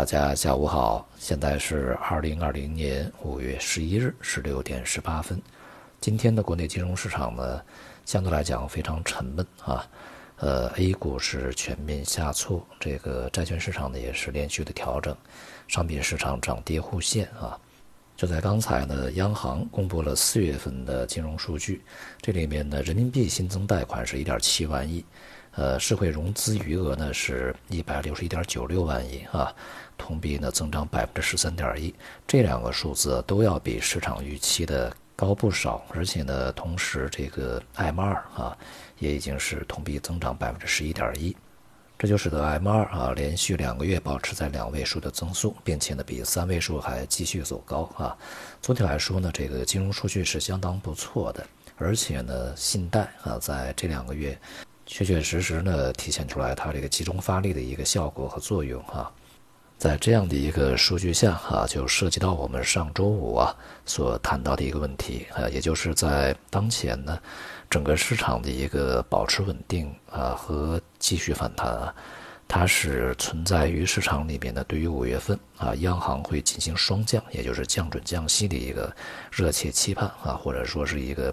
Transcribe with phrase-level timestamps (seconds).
[0.00, 5.38] 大家下午好，现在是二零二零年五月十一日十六点十八分。
[6.00, 7.62] 今天的国内金融市场呢，
[8.06, 9.86] 相对来讲非常沉闷啊。
[10.38, 15.14] 呃，A 股是全面下挫，这个债券市场呢也是连续的调整，
[15.68, 17.60] 商品市场涨跌互现啊。
[18.16, 21.82] 就在刚才呢，央行公布了四月份的金融数据，
[22.22, 25.04] 这里面呢，人民币新增贷款是一点七万亿。
[25.60, 29.54] 呃，社会融资余额呢是一百六十一点九六万亿啊，
[29.98, 31.94] 同比呢增长百分之十三点一，
[32.26, 38.56] 这两个数字都要比市场预期的高不少，而且呢，同时这个 M 二啊
[39.00, 41.36] 也已经是同比增长百分之十一点一，
[41.98, 48.16] 这就使得 M 二啊连续两个月保持在两位数的增速，并且呢比三位数还继续走高啊。
[48.62, 51.46] 总体来说呢，这个金融数据是相当不错的，
[51.76, 54.38] 而且呢，信贷啊在这两个月。
[54.92, 59.08] 确确实实呢，体现出来它这个集中发力的一个效果和作用啊，
[59.78, 63.54] 在这样的一个数据下啊，就涉及到我们上周五啊
[63.86, 67.16] 所谈到的一个问题啊，也就是在当前呢，
[67.70, 71.94] 整个市场的一个保持稳定啊和继续反弹啊，
[72.48, 78.92] 它是存在于市场里面的对于五月份啊央行会进行双降，也就是降准降息的一个
[79.30, 81.32] 热切期盼啊，或者说是一个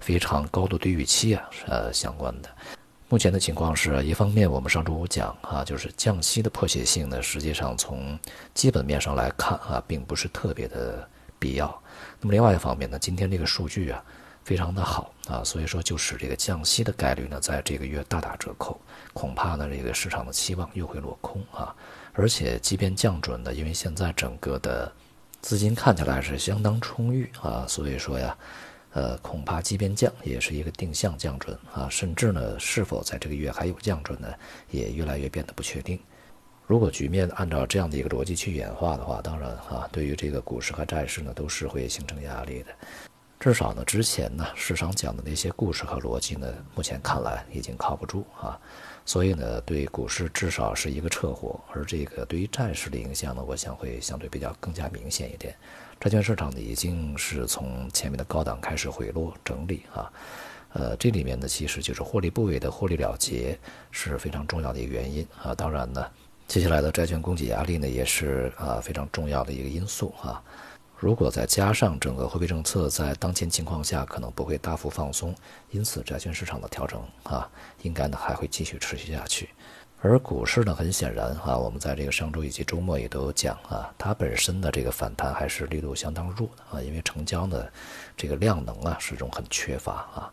[0.00, 2.48] 非常高度的预期啊，呃相关的。
[3.10, 8.18] 目前的情况是，一方面我们上周五讲啊，就是降息的迫切性呢，实际上从
[8.54, 11.06] 基本面上来看啊，并不是特别的
[11.38, 11.66] 必要。
[12.18, 14.02] 那么另外一方面呢，今天这个数据啊
[14.42, 18.80] 非常的好啊，所以说就使这个降息的概率呢在这个月大打折扣，
[19.12, 21.76] 恐怕呢这个市场的期望又会落空啊。
[22.14, 24.90] 而且即便降准呢，因为现在整个的
[25.42, 28.36] 资金看起来是相当充裕啊，所以说呀。
[28.94, 34.32] 呃，恐怕即便降，也是一个定向降准啊，甚至呢，是否在这个月还有降准呢，
[34.70, 35.98] 也越来越变得不确定。
[36.66, 42.68] 如果局面按照这样的一个逻辑去演化的话，当然啊，对于这个股市和债市呢，都是会形成压力的。
[43.44, 48.58] 至少呢，之前呢，市场讲的那些故事和逻辑呢，目前看来已经靠不住啊。
[49.04, 55.54] 所以呢，对股市至少是一个撤火，而这个对于债市的影响呢，我想会相对比较更加明显一点。
[56.00, 60.10] 债券市场呢，已经是从前面的高档开始回落整理啊，
[60.72, 63.58] 呃，这里面呢，其实就是获利部位的获利了结
[63.90, 65.54] 是非常重要的一个原因啊。
[65.54, 66.02] 当然呢，
[66.48, 70.42] 接下来的债券供给压力呢，也是啊非常重要的一个因素啊。
[70.96, 75.34] 如果再加上整个货币政策在当前情况下可能不会大幅放松，
[75.70, 77.48] 因此债券市场的调整啊，
[77.82, 79.50] 应该呢还会继续持续下去。
[80.00, 87.66] 而股市呢，很显然啊，我们在这个上周以及周末也都有讲啊，它本身的这个反弹还是力度相当弱的啊，因为成交呢，
[88.16, 90.32] 这个量能啊始终很缺乏啊，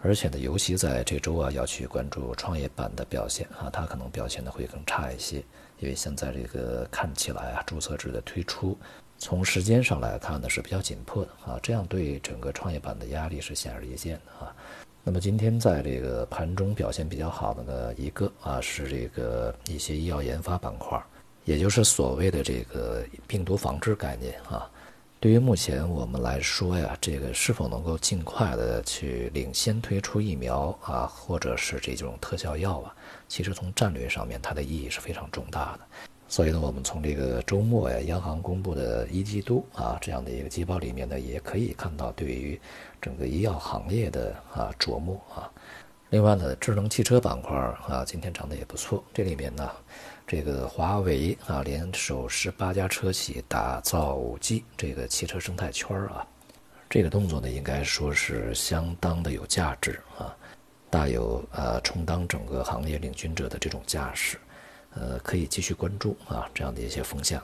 [0.00, 5.38] 而且呢，尤其在这周啊，要去关注创业板的表现啊，它可能表现的会更差一些，
[5.80, 8.78] 因为现在这个看起来啊，注册制的推出，
[9.18, 14.54] 从时间上来看呢是比较紧迫的啊，这样对整个创业板的压力是显而易见的啊。
[15.02, 21.02] 那么今天在这个盘中表现比较好的呢一个啊是这个一些医药研发板块，
[21.44, 24.70] 也就是所谓的这个病毒防治概念啊。
[25.20, 32.94] 对于目前我们来说呀，这个是否能够尽快的去领先推出疫苗啊，或者是这种特效药啊，
[33.26, 35.80] 其实从战略上面它的意义是非常重大的。
[36.28, 42.60] 所以呢，我们从这个周末呀，央行公布的一季度啊这样的一个季报里面呢，也可以看到对于
[43.02, 45.50] 整个医药行业的啊琢磨啊。
[46.10, 47.56] 另外呢，智能汽车板块
[47.88, 49.02] 啊，今天涨得也不错。
[49.12, 49.68] 这里面呢，
[50.28, 56.26] 这个华为啊联手十八家车企打造五 G 这个汽车生态圈啊，
[56.90, 60.36] 这个动作呢，应该说是相当的有价值啊，
[60.90, 64.36] 大有呃充当整个行业领军者的这种架势。
[64.94, 67.42] 呃，可以继续关注啊，这样的一些风向。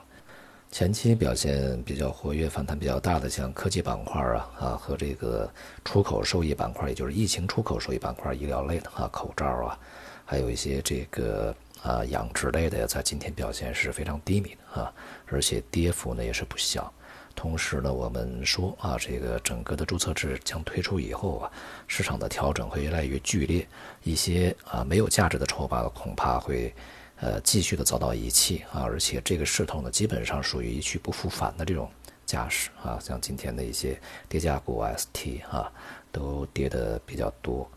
[0.71, 5.51] 前期表现比较活跃、反弹比较大的，像科技板块啊啊和这个
[5.87, 9.79] 出口受益板块，也就是疫情出口受益板块、医疗类的啊，口罩啊，
[10.27, 14.93] 还有一些这个啊养殖类的，在今天表现是非常低迷的啊，
[15.27, 16.93] 而且跌幅呢也是不小。
[17.37, 21.53] 同时呢，我们说啊，这个整个的注册制将推出以后啊，
[21.87, 23.69] 市场的调整会越来越剧烈，
[24.03, 26.75] 一些啊没有价值的筹码恐怕会。
[27.21, 31.89] 呃，继续的遭到遗弃啊，而且这个势头呢，基本上属于一去不复返的这种
[32.27, 32.99] 架势啊。
[33.01, 33.99] 像今天的一些
[34.29, 35.71] 跌价股 ST 啊，
[36.11, 37.71] 都跌得比较多。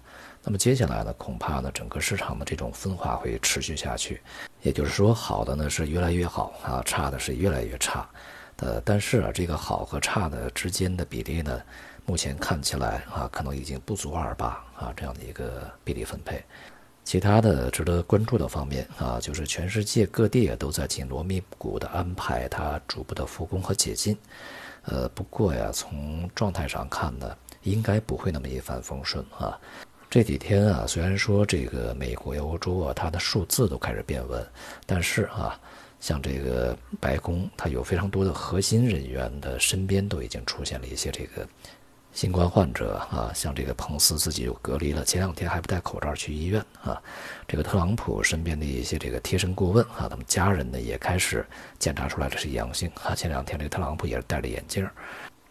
[0.44, 4.22] 那么接下来呢，恐怕呢，整个市场的这种分化会持续下去。
[4.62, 8.08] 也就是说，好的呢是越来越好啊，差的是越来越差。
[8.58, 11.62] 呃，但是啊，这个好和差的之间的比例呢，
[12.06, 16.44] 目前看起来啊，可能已经不足二八啊这样的一个比例分配。
[17.04, 24.18] 其他的值得关注的方面啊，就是全世界各地都在紧锣密鼓地安排它逐步的复工和解禁。
[24.84, 29.58] 呃，不过呀，从状态上看呢，应该不会那么一帆风顺啊。
[30.10, 34.46] 这几天啊，虽然说这个美国、欧洲啊，它的数字都开始变稳，
[34.86, 35.60] 但是啊，
[36.00, 41.48] 像这个白宫，它有非常多的核心人员的身边都已经出现了一些这个。
[42.14, 47.00] 新冠患者啊，像这个彭斯自己就隔离了，前两天还不戴口罩去医院啊。
[47.48, 51.46] 这个特朗普身边的一些这个贴身顾问啊，他们家人呢也开始
[51.78, 53.14] 检查出来这是阳性啊。
[53.14, 54.90] 前两天这个特朗普也是戴着眼镜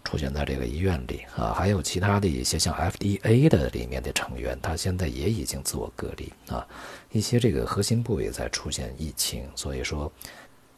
[0.07, 1.53] 出现在这个医院里啊。
[1.53, 6.65] 还有其他的一些像 FDA 的里面的成员，他现在也已经自我隔离啊。
[7.11, 10.11] 一些这个核心部位在出现疫情，所以说。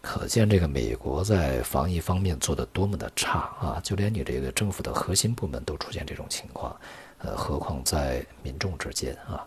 [0.00, 3.80] 可见这个美国在防疫方面做的多么的差啊！
[3.82, 6.74] 就连你这个政府的核心部门都出现这种情况，
[7.18, 9.44] 呃，何况在民众之间啊？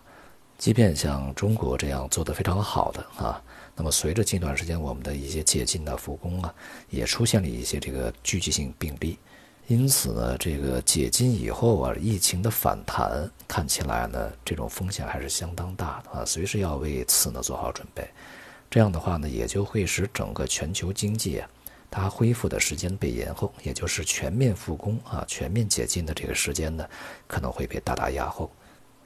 [0.58, 3.42] 即便像中国这样做的非常好的啊，
[3.74, 6.54] 那么随着近段时间我们的一些解禁的复工啊，
[6.90, 9.18] 也出现了一些这个聚集性病例，
[9.68, 18.06] 因此呢，这个解禁以后啊，疫情的反弹看起来呢，这种风险还是相当大的啊，随时要为此呢做好准备。
[18.68, 21.48] 这样的话呢，也就会使整个全球经济啊，
[21.90, 26.86] 它恢复的时间被延后，也就是全面复工啊、全面解禁的这个时间呢，
[27.26, 28.50] 可能会被大大压后。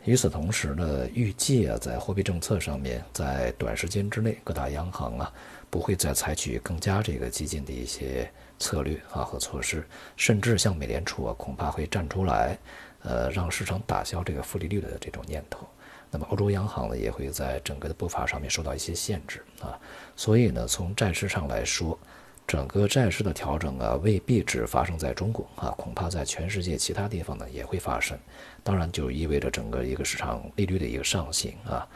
[0.07, 5.33] 与此同时呢，预计啊，在货币政策上面，在短时间之内，各大央行啊，
[5.69, 9.85] 不会再采取更加这个激进的一些策略啊和措施，
[10.17, 12.57] 甚至像美联储啊，恐怕会站出来，
[13.03, 15.67] 呃，让市场打消这个负利率的这种念头。
[16.09, 19.77] 那么欧洲央行呢也会在整个的步伐上面受到一些限制啊，
[20.15, 21.99] 所以呢从债市上来说，
[22.47, 28.17] 整个债市的调整啊未必只发生在中国啊，恐怕在全世界其他地方呢也会发生。
[28.63, 31.87] 当然就意味着整个一个市场利率的一个上行啊，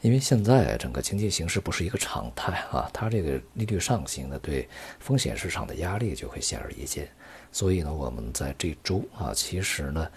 [0.00, 4.68] 因为现在整个经济形势不是一个常态啊，它这个利率上行呢对
[4.98, 7.08] 风险市场的压力就会显而易见。
[7.52, 10.08] 所以呢我们在这周啊其实呢。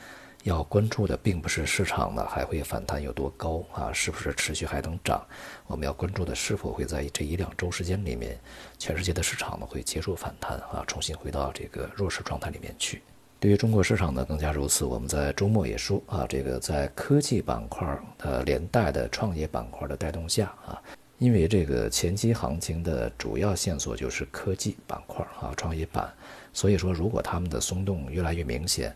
[0.44, 5.26] 要关注的并不是市场呢还会反弹有多高啊，是不是持续还能涨？
[5.68, 8.38] 我们要关注的是否会在这一两周时间里面，
[8.78, 13.02] 全世界的市场呢会结束反弹啊，重新回到这个弱势状态里面去。
[13.40, 14.84] 对于中国市场呢更加如此。
[14.84, 17.88] 我们在周末也说啊，这个在科技板块
[18.18, 20.76] 呃连带的创业板块的带动下啊，
[21.20, 26.14] 因为这个前期行情的主要线索就是科技板块啊创业板，
[26.52, 28.94] 所以说如果他们的松动越来越明显。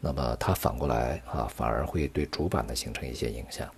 [0.00, 3.68] 那么它反过来啊，反而会对主板呢形成一些影响。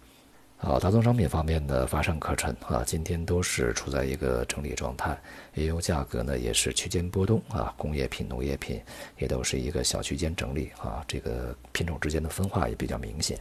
[0.56, 5.20] 好，大宗商品方面的乏善可陈啊，今天都是处在一个整理状态，
[5.54, 8.80] 原油价格呢也是区间波动啊，工业品、农业品
[9.18, 13.36] 也都是一个小区间整理啊，这个品种之间的分化也比较明显。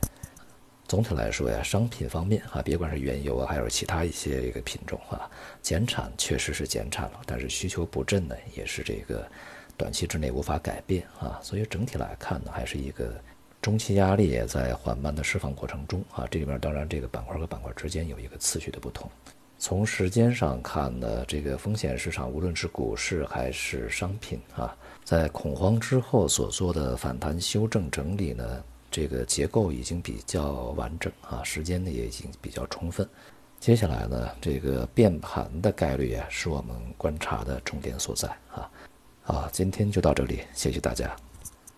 [0.87, 5.29] 总体来说呀，商品方面啊，别管是原油啊，还有其他一些这个品种啊，
[5.61, 9.29] 减产确实是减产了，但是需求不振呢，也是这个。
[9.81, 13.19] 短期之内无法改变啊，所以整体来看呢，还是一个
[13.63, 16.27] 中期压力也在缓慢的释放过程中啊。
[16.29, 19.09] 这里面当然这个板块和板块之间有一个次序的不同。
[19.57, 33.09] 从时间上看呢，这个风险市场无论是股市还是商品啊，在恐慌之后所做的反弹修正整理呢，这个结构已经比较完整啊，时间呢也已经比较充分。
[33.59, 38.69] 接下来呢，这个变盘的概率啊，是我们观察的重点所在啊。
[39.23, 41.15] 好，今天就到这里，谢谢大家。